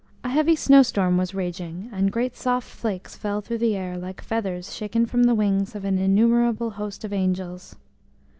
[0.25, 5.05] HEAVY snowstorm was raging, and great soft flakes fell through the air like feathers shaken
[5.05, 7.75] from the wings of an innumerable host of angels.